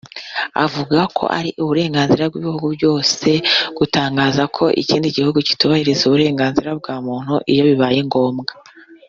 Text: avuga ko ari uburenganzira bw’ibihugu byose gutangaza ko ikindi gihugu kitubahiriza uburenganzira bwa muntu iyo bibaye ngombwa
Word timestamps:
avuga 0.65 0.99
ko 1.17 1.23
ari 1.37 1.49
uburenganzira 1.61 2.23
bw’ibihugu 2.31 2.67
byose 2.77 3.29
gutangaza 3.77 4.43
ko 4.55 4.63
ikindi 4.81 5.07
gihugu 5.17 5.37
kitubahiriza 5.47 6.01
uburenganzira 6.05 6.69
bwa 6.79 6.95
muntu 7.05 7.33
iyo 7.51 7.61
bibaye 7.69 7.99
ngombwa 8.09 8.53